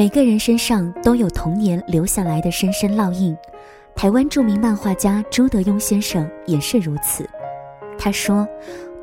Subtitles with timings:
[0.00, 3.36] 每个人身上都有童年留下来的深深烙印。
[3.94, 7.28] 台湾著名漫画家朱德庸先生也是如此。
[7.98, 8.48] 他说：“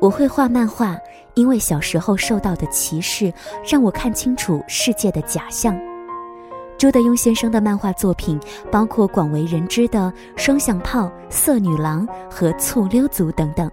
[0.02, 0.98] 我会画漫画，
[1.34, 3.32] 因为小时候受到的歧视，
[3.64, 5.78] 让我看清楚世界的假象。”
[6.76, 8.36] 朱德庸先生的漫画作品
[8.68, 13.70] 包括广为人知的《双响炮》《色女郎》和《醋溜族》等等。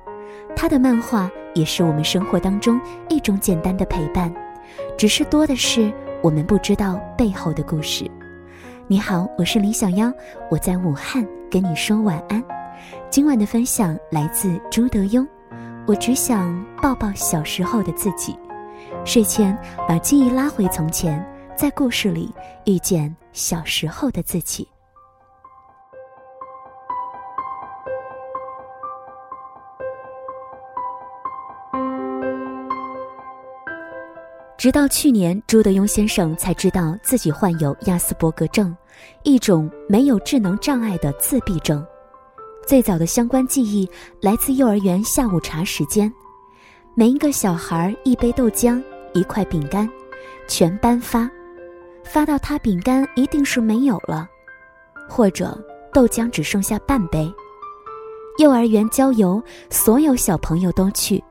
[0.55, 2.79] 他的漫画也是我们生活当中
[3.09, 4.31] 一种简单的陪伴，
[4.95, 5.91] 只是多的是
[6.25, 8.09] 我们不知道背后的故事。
[8.87, 10.11] 你好，我是李小妖，
[10.49, 12.43] 我在武汉跟你说晚安。
[13.11, 15.23] 今晚的分享来自朱德庸，
[15.85, 18.35] 我只想抱抱小时候的自己，
[19.05, 19.55] 睡前
[19.87, 21.23] 把记忆拉回从前，
[21.55, 22.33] 在故事里
[22.65, 24.67] 遇见小时候的自己。
[34.65, 38.75] 直到去年，朱德庸先生才知道自己患有亚斯伯格症，
[39.21, 41.85] 一种没有智能障碍的自闭症。
[42.65, 43.87] 最早的相关记忆
[44.19, 46.11] 来自幼儿园下午茶时间，
[46.95, 49.87] 每一个小孩一杯豆浆，一块饼干，
[50.47, 51.29] 全班发，
[52.03, 54.27] 发到他饼干一定是没有了，
[55.07, 55.55] 或者
[55.93, 57.31] 豆浆只剩下半杯。
[58.39, 61.23] 幼儿园郊游，所有小朋友都去。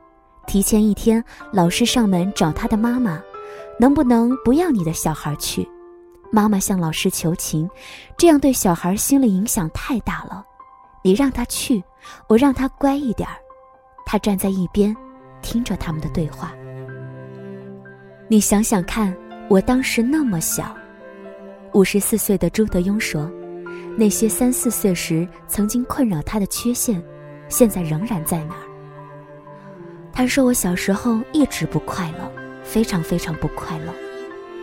[0.47, 3.21] 提前一天，老师上门找他的妈妈，
[3.79, 5.67] 能不能不要你的小孩去？
[6.31, 7.69] 妈妈向老师求情，
[8.17, 10.45] 这样对小孩心理影响太大了。
[11.03, 11.83] 你让他去，
[12.27, 13.35] 我让他乖一点儿。
[14.05, 14.95] 他站在一边，
[15.41, 16.53] 听着他们的对话。
[18.27, 19.15] 你想想看，
[19.49, 20.75] 我当时那么小。
[21.73, 23.29] 五十四岁的朱德庸说
[23.97, 27.03] ：“那些三四岁时曾经困扰他的缺陷，
[27.49, 28.61] 现在仍然在那儿。”
[30.15, 32.31] 他说：“我小时候一直不快乐，
[32.63, 33.93] 非常非常不快乐。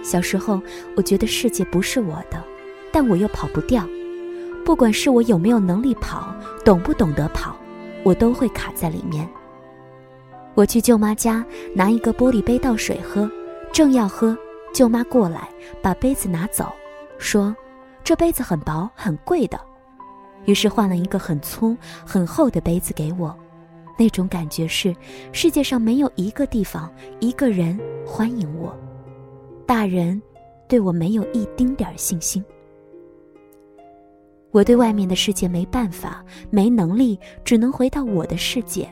[0.02, 0.58] 小时候，
[0.96, 2.42] 我觉得世界不是我的，
[2.90, 3.86] 但我又跑不掉。
[4.64, 6.34] 不管是我有没有能力跑，
[6.64, 7.54] 懂不懂得跑，
[8.02, 9.28] 我都会卡在里面。
[10.54, 11.44] 我去舅妈家
[11.74, 13.30] 拿一个玻璃杯倒水喝，
[13.74, 14.34] 正要喝，
[14.72, 15.46] 舅妈过来
[15.82, 16.72] 把杯子拿走，
[17.18, 17.54] 说
[18.02, 19.60] ：‘这杯子很薄，很贵的。’
[20.46, 23.36] 于是换了一个很粗、很厚的杯子给我。”
[23.98, 24.94] 那种感觉是，
[25.32, 28.76] 世界上没有一个地方、一个人欢迎我。
[29.66, 30.20] 大人
[30.68, 32.44] 对我没有一丁点儿信心。
[34.50, 38.88] 我对外面的世界没办法、没能力，只能回到我的世界。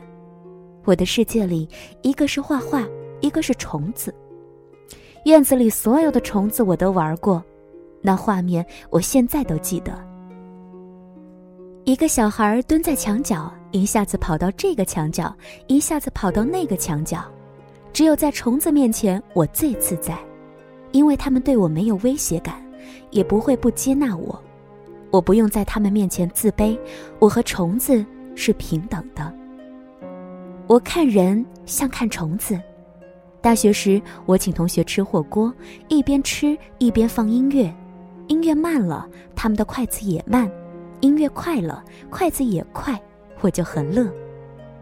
[0.85, 1.67] 我的世界里，
[2.01, 2.83] 一个是画画，
[3.19, 4.13] 一个是虫子。
[5.25, 7.43] 院子里所有的虫子我都玩过，
[8.01, 9.93] 那画面我现在都记得。
[11.83, 13.53] 一个小孩蹲在墙角。
[13.71, 15.33] 一下子跑到这个墙角，
[15.67, 17.23] 一下子跑到那个墙角，
[17.93, 20.17] 只有在虫子面前我最自在，
[20.91, 22.61] 因为他们对我没有威胁感，
[23.11, 24.37] 也不会不接纳我，
[25.09, 26.77] 我不用在他们面前自卑，
[27.19, 28.05] 我和虫子
[28.35, 29.33] 是平等的。
[30.67, 32.59] 我看人像看虫子。
[33.41, 35.51] 大学时，我请同学吃火锅，
[35.87, 37.73] 一边吃一边放音乐，
[38.27, 40.47] 音乐慢了，他们的筷子也慢；
[40.99, 43.01] 音乐快了，筷子也快。
[43.41, 44.09] 我就很乐，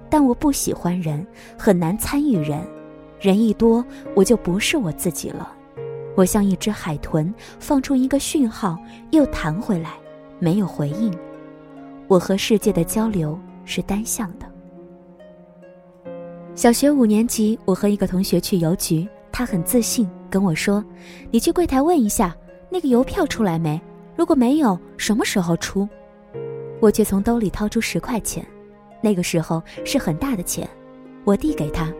[0.10, 1.26] 但我不喜欢人，
[1.58, 2.62] 很难参与人。
[3.20, 3.84] 人一多，
[4.16, 5.52] 我就不是我自己了。
[6.16, 8.78] 我像一只海豚，放出一个讯号，
[9.12, 9.92] 又弹回来，
[10.40, 11.14] 没有回应。
[12.08, 14.46] 我和世界的交流是单向的。
[16.56, 20.84] 小学五年级，我和一个同学去邮局，他很自信跟我说
[21.32, 22.36] ：“你去柜台问一下，
[22.70, 23.80] 那个邮票出来没？
[24.16, 25.88] 如果没有，什么时候出？”
[26.80, 28.46] 我却从兜里掏出十块钱，
[29.02, 30.68] 那个时候是很大的钱，
[31.24, 31.92] 我递给他。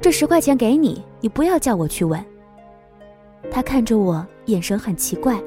[0.00, 2.24] 这十块钱给你，你不要叫我去问。
[3.50, 5.38] 他看着我，眼神很奇怪，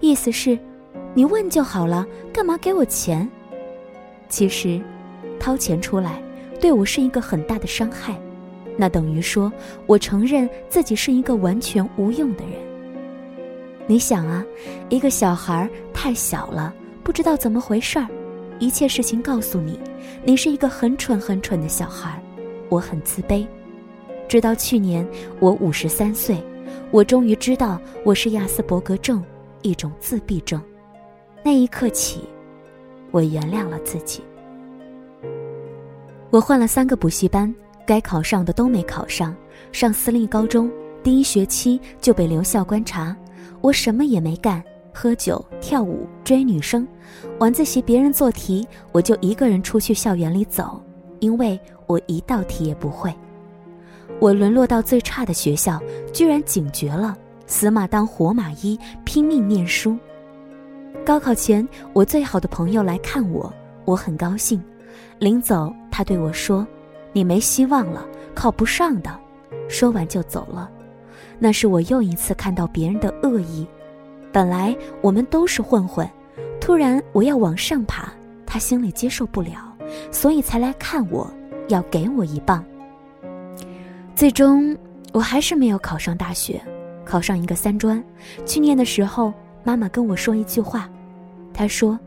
[0.00, 0.58] 意思是，
[1.14, 3.28] 你问就好了，干嘛给我钱？
[4.28, 4.80] 其实，
[5.38, 6.22] 掏钱出来
[6.60, 8.18] 对我是一个很大的伤害，
[8.76, 9.52] 那等于说
[9.86, 12.52] 我承认自己是一个完全无用的人。
[13.86, 14.44] 你想啊，
[14.88, 16.74] 一个小孩太小了。
[17.08, 18.06] 不知道怎么回事儿，
[18.58, 19.80] 一切事情告诉你，
[20.26, 22.22] 你是一个很蠢很蠢的小孩。
[22.68, 23.46] 我很自卑，
[24.28, 25.08] 直到去年
[25.40, 26.36] 我五十三岁，
[26.90, 29.24] 我终于知道我是亚斯伯格症，
[29.62, 30.62] 一种自闭症。
[31.42, 32.28] 那一刻起，
[33.10, 34.22] 我原谅了自己。
[36.28, 37.52] 我换了三个补习班，
[37.86, 39.34] 该考上的都没考上。
[39.72, 40.70] 上私立高中，
[41.02, 43.16] 第一学期就被留校观察，
[43.62, 44.62] 我什么也没干。
[45.00, 46.84] 喝酒、跳舞、追女生，
[47.38, 50.82] 晚自习别人做题，我就一个人出去校园里走，
[51.20, 51.56] 因为
[51.86, 53.14] 我一道题也不会。
[54.18, 55.80] 我沦落到最差的学校，
[56.12, 57.16] 居然警觉了，
[57.46, 59.96] 死马当活马医，拼命念书。
[61.06, 63.54] 高考前，我最好的朋友来看我，
[63.84, 64.60] 我很高兴。
[65.20, 66.66] 临走，他对我说
[67.14, 68.04] ：“你没希望了，
[68.34, 69.16] 考不上的。”
[69.70, 70.68] 说完就走了。
[71.38, 73.64] 那是我又一次看到别人的恶意。
[74.38, 76.08] 本来我们都是混混，
[76.60, 78.08] 突然我要往上爬，
[78.46, 79.76] 他心里接受不了，
[80.12, 81.28] 所以才来看我，
[81.66, 82.64] 要给我一棒。
[84.14, 84.78] 最终，
[85.12, 86.62] 我还是没有考上大学，
[87.04, 88.00] 考上一个三专。
[88.46, 90.88] 去年的时候，妈妈跟我说一句话，
[91.52, 91.98] 她说：“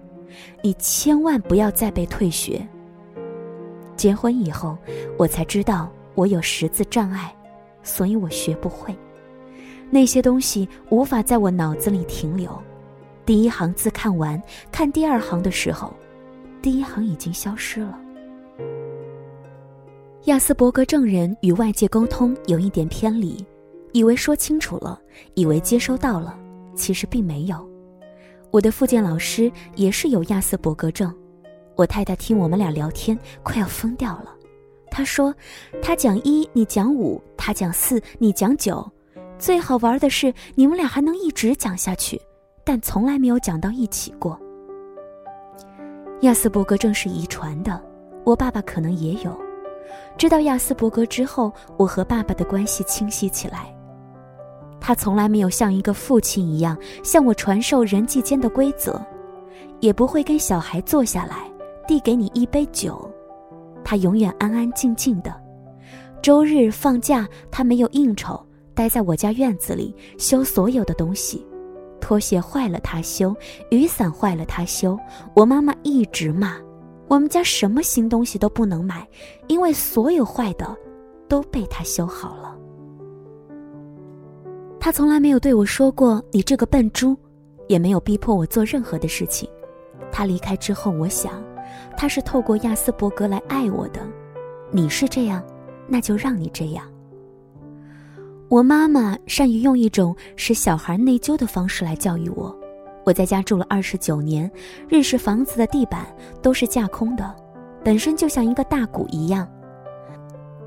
[0.64, 2.66] 你千万不要再被退学。”
[3.98, 4.78] 结婚以后，
[5.18, 7.36] 我才知道我有识字障碍，
[7.84, 8.96] 所以我学不会。
[9.92, 12.50] 那些东西无法在我脑子里停留。
[13.26, 14.42] 第一行字看完，
[14.72, 15.94] 看第二行的时候，
[16.62, 18.00] 第一行已经消失了。
[20.26, 23.46] 亚斯伯格症人与外界沟通有一点偏离，
[23.92, 25.00] 以为说清楚了，
[25.34, 26.40] 以为接收到了，
[26.74, 27.70] 其实并没有。
[28.50, 31.14] 我的复健老师也是有亚斯伯格症，
[31.76, 34.34] 我太太听我们俩聊天快要疯掉了。
[34.90, 35.34] 她说
[35.82, 38.90] ：“他讲一，你讲五；他讲四，你讲九。”
[39.42, 42.22] 最好玩的是，你们俩还能一直讲下去，
[42.64, 44.40] 但从来没有讲到一起过。
[46.22, 47.82] 亚斯伯格症是遗传的，
[48.24, 49.36] 我爸爸可能也有。
[50.16, 53.76] 知道亚斯伯格之后，我和爸爸的关系清晰起来。
[54.80, 59.04] 他从来没有像一个父亲一样向我传授人际间的规则，
[59.80, 61.52] 也不会跟小孩坐下来
[61.88, 63.10] 递给你一杯酒。
[63.84, 65.34] 他永远安安静静的。
[66.22, 68.40] 周日放假，他没有应酬。
[68.82, 71.46] 待在我家院子里修所有的东西，
[72.00, 73.32] 拖鞋坏了他修，
[73.70, 74.98] 雨伞坏了他修。
[75.36, 76.58] 我妈妈一直骂，
[77.08, 79.08] 我们家什么新东西都不能买，
[79.46, 80.76] 因为所有坏的
[81.28, 82.58] 都被他修好了。
[84.80, 87.16] 他从来没有对我说过“你这个笨猪”，
[87.70, 89.48] 也没有逼迫我做任何的事情。
[90.12, 91.34] 他离开之后，我想，
[91.96, 94.02] 他是透过亚斯伯格来爱我的。
[94.72, 95.44] 你是这样，
[95.88, 96.91] 那就让你这样。
[98.52, 102.54] 我妈妈善于用一种使小孩内疚的方式来教育我。
[103.06, 104.52] 我在家住了二十九年，
[104.90, 106.06] 日式房子的地板
[106.42, 107.34] 都是架空的，
[107.82, 109.48] 本身就像一个大鼓一样。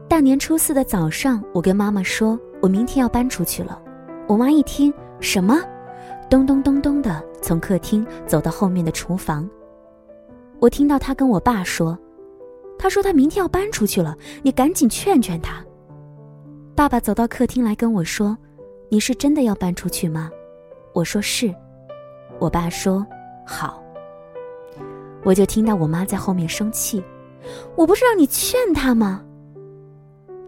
[0.08, 3.78] 大年初四的早上，我跟妈妈说，我明天要搬出去了。
[4.26, 4.90] 我妈一听，
[5.20, 5.60] 什么？
[6.30, 9.46] 咚咚咚咚的从客厅走到后面的厨房。
[10.58, 11.98] 我听到她跟我爸说，
[12.78, 15.62] 她说她明天要搬出去了，你赶紧劝劝她。
[16.76, 18.36] 爸爸走到客厅来跟我说
[18.90, 20.28] ：“你是真的要搬出去吗？”
[20.92, 21.54] 我说：“是。”
[22.40, 23.06] 我爸说
[23.46, 23.80] ：“好。”
[25.22, 27.02] 我就听到我妈在后面生气
[27.76, 29.22] ：“我不是让你劝他吗？”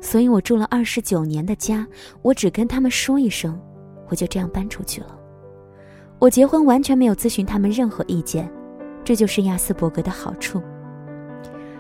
[0.02, 1.87] 所以我住了二十九年的家，
[2.23, 3.58] 我只跟他们说一声，
[4.08, 5.17] 我就这样搬出去了。
[6.19, 8.50] 我结婚完全没有咨询他们任何意见，
[9.05, 10.61] 这就是亚斯伯格的好处。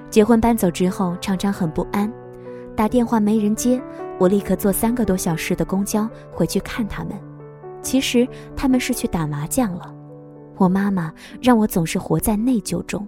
[0.08, 2.10] 结婚搬走之后，常常很不安。
[2.76, 3.82] 打电话没人接，
[4.18, 7.12] 我立刻坐三个多小时的公交回去看他们。
[7.82, 8.26] 其实
[8.56, 9.94] 他们是去打麻将了。
[10.56, 13.06] 我妈妈让我总是活在内疚中。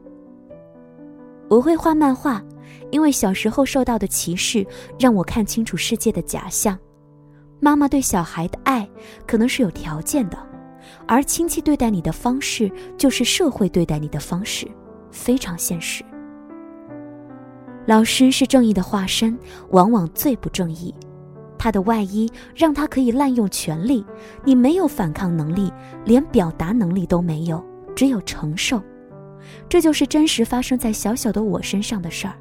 [1.49, 2.43] 我会画漫画，
[2.91, 4.65] 因为小时候受到的歧视
[4.99, 6.79] 让我看清楚世界的假象。
[7.59, 8.89] 妈妈对小孩的爱
[9.27, 10.39] 可能是有条件的，
[11.07, 14.69] 而亲戚对待你的方式就是社会对待你的方式，
[15.11, 16.05] 非常现实。
[17.87, 19.37] 老师是正义的化身，
[19.71, 20.95] 往往最不正义。
[21.59, 24.05] 他的外衣让他可以滥用权力，
[24.45, 25.73] 你没有反抗能力，
[26.05, 27.63] 连表达能力都没有，
[27.95, 28.81] 只有承受。
[29.69, 32.35] 这就是真实发生在小小的我身上的事儿。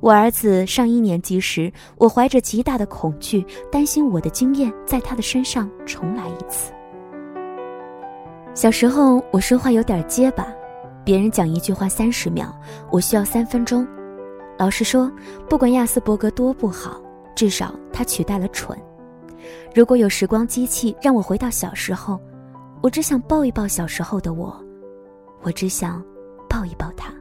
[0.00, 6.72] 我儿子上一年级时，我怀着极大的恐惧，担心我的经验在他的身上重来一次。
[8.54, 10.46] 小时候我说话有点结巴，
[11.04, 12.46] 别人讲一句话三十秒，
[12.90, 13.86] 我需要三分钟。
[14.56, 15.10] 老实说，
[15.48, 17.00] 不管亚斯伯格多不好，
[17.38, 18.76] 至少他取代了蠢。
[19.72, 22.18] 如果有时光机器让我回到小时候，
[22.82, 24.52] 我只想抱一抱小时候的我，
[25.42, 26.04] 我只想
[26.48, 27.14] 抱一抱他。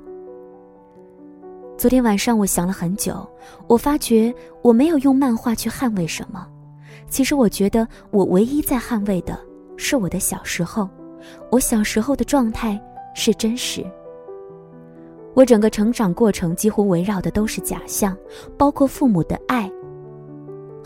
[1.77, 3.29] 昨天晚上我想了很久，
[3.67, 4.33] 我发觉
[4.63, 6.47] 我没有用漫画去捍卫什么。
[7.07, 9.39] 其实我觉得我唯一在捍卫的
[9.77, 10.89] 是我的小时候，
[11.51, 12.81] 我小时候的状态
[13.13, 13.85] 是真实。
[15.35, 18.17] 我整个成长过程几乎围绕的都是假象，
[18.57, 19.71] 包括父母的爱。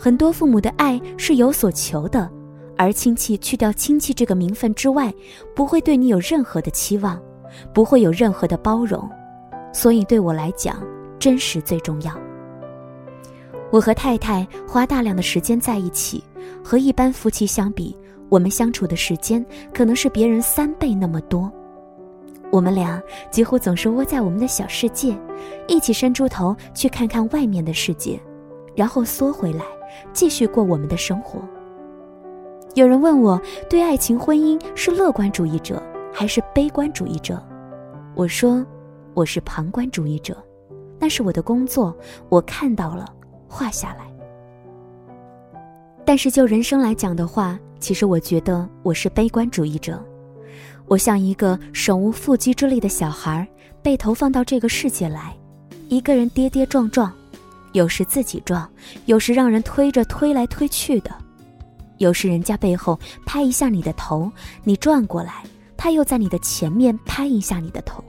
[0.02, 2.28] 很多父母的爱是有所求的，
[2.76, 5.14] 而亲戚去掉亲戚这个名分之外，
[5.54, 7.22] 不会对你有任何的期望，
[7.72, 9.08] 不会有任何的包容。
[9.72, 10.82] 所以对我来讲，
[11.20, 12.12] 真实最重要。
[13.70, 16.24] 我和太太花大量的时间在一起，
[16.64, 17.96] 和一般夫妻相比，
[18.28, 21.48] 我们相处的时间可能是别人三倍那么多。
[22.50, 25.16] 我们俩几乎总是窝在我们的小世界，
[25.68, 28.20] 一起伸出头去看看外面的世界，
[28.74, 29.64] 然后缩回来，
[30.12, 31.40] 继续过我们的生活。
[32.74, 35.82] 有人问我，对爱情婚姻是乐观主义者
[36.12, 37.42] 还是悲观主义者？
[38.14, 38.64] 我说，
[39.14, 40.36] 我是旁观主义者，
[40.98, 41.96] 那是我的工作，
[42.28, 43.06] 我看到了。
[43.54, 44.10] 画下来。
[46.06, 50.02] 但是就人生来讲的话，其实我觉得我是悲观主义者。
[50.86, 53.46] 我像一个手无缚鸡之力的小孩，
[53.82, 55.36] 被投放到这个世界来，
[55.88, 57.12] 一个人跌跌撞撞，
[57.72, 58.68] 有时自己撞，
[59.06, 61.10] 有时让人推着推来推去的，
[61.98, 64.30] 有时人家背后拍一下你的头，
[64.64, 65.42] 你转过来，
[65.76, 68.02] 他又在你的前面拍一下你的头。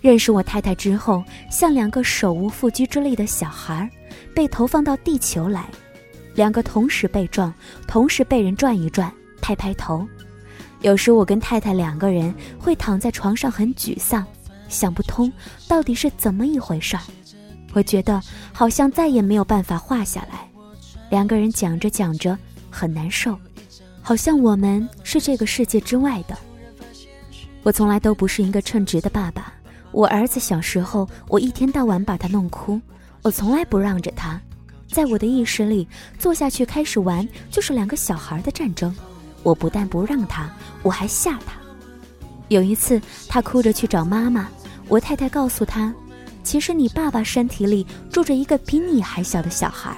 [0.00, 3.88] 认识我太太之后，像两个手无缚鸡之力的小孩。
[4.34, 5.68] 被投放到地球来，
[6.34, 7.52] 两个同时被撞，
[7.88, 10.06] 同时被人转一转，拍拍头。
[10.80, 14.24] 有时我跟太太两个人会躺在床上很沮丧，
[14.68, 15.32] 想不通
[15.66, 17.02] 到底是怎么一回事儿。
[17.72, 18.20] 我觉得
[18.52, 20.48] 好像再也没有办法画下来。
[21.10, 22.36] 两个人讲着讲着
[22.70, 23.38] 很难受，
[24.02, 26.36] 好像我们是这个世界之外的。
[27.62, 29.52] 我从来都不是一个称职的爸爸。
[29.90, 32.80] 我儿子小时候，我一天到晚把他弄哭。
[33.22, 34.40] 我从来不让着他，
[34.90, 38.94] 在我的意识里，坐下去开始玩就是两个小孩的战争。
[39.42, 40.50] 我不但不让他，
[40.82, 41.54] 我还吓他。
[42.48, 44.48] 有一次，他哭着去找妈妈，
[44.88, 45.92] 我太太告诉他，
[46.48, 49.94] 其实你爸爸身体里住着一个比你还小的小孩。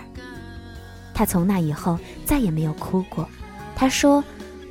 [1.14, 3.24] 他从那以后再也没有哭过。
[3.76, 4.24] 他说：“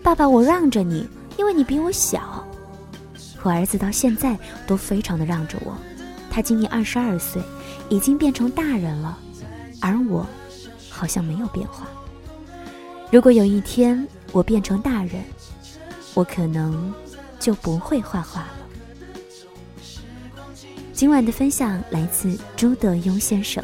[0.04, 1.08] 爸爸，我让着你，
[1.38, 2.46] 因为你比我小。”
[3.44, 5.74] 我儿子到现在都非常的让着我。
[6.30, 7.42] 他今年二十二岁。
[7.88, 9.18] 已经变成大人了，
[9.82, 10.24] 而我
[10.92, 11.88] 好像没有变化。
[13.10, 15.24] 如果有一天我变成大人，
[16.14, 16.94] 我可能
[17.40, 18.59] 就不会画画了。
[21.00, 23.64] 今晚的分享来自朱德庸先生。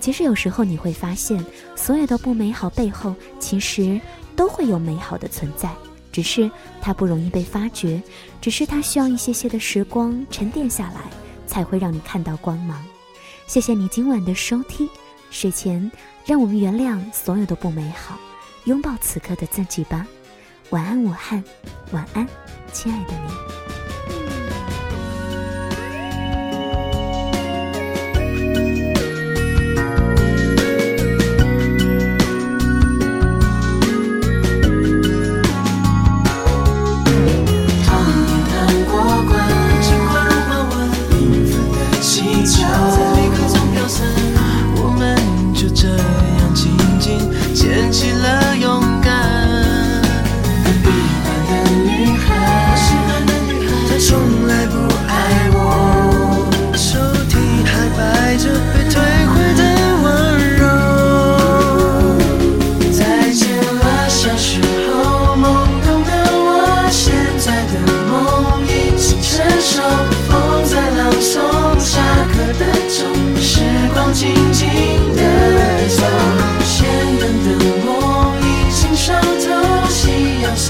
[0.00, 1.40] 其实有时候你会发现，
[1.76, 4.00] 所有的不美好背后，其实
[4.34, 5.70] 都会有美好的存在，
[6.10, 6.50] 只是
[6.82, 8.02] 它不容易被发掘，
[8.40, 11.02] 只是它需要一些些的时光沉淀下来，
[11.46, 12.84] 才会让你看到光芒。
[13.46, 14.88] 谢谢你今晚的收听，
[15.30, 15.88] 睡前
[16.26, 18.18] 让我们原谅所有的不美好，
[18.64, 20.04] 拥抱此刻的自己吧。
[20.70, 21.44] 晚安，武汉，
[21.92, 22.26] 晚安，
[22.72, 23.83] 亲爱的你。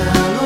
[0.05, 0.44] Salud.